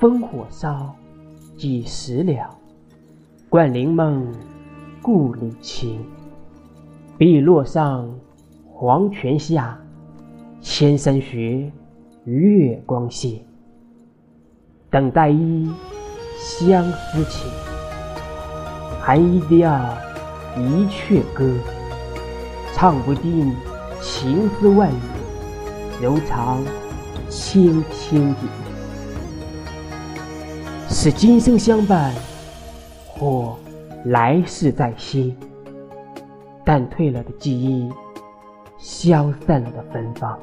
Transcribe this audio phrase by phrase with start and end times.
[0.00, 0.96] 烽火烧
[1.58, 2.48] 几时了？
[3.50, 4.32] 冠陵梦，
[5.02, 6.02] 故里情。
[7.18, 8.08] 碧落上，
[8.64, 9.78] 黄泉下，
[10.62, 11.70] 千山雪，
[12.24, 13.42] 月光斜。
[14.88, 15.70] 等待一
[16.38, 17.46] 相思情，
[19.02, 19.78] 寒衣调，
[20.56, 21.52] 一阙歌，
[22.72, 23.54] 唱不尽
[24.00, 26.64] 情思万缕，柔肠
[27.28, 28.69] 千千结。
[30.92, 32.12] 是今生相伴，
[33.06, 33.56] 或
[34.06, 35.36] 来世再惜。
[36.64, 37.88] 淡退了的记忆，
[38.76, 40.38] 消散了的芬芳。